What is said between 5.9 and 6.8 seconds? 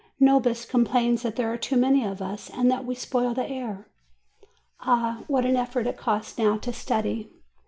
costs now to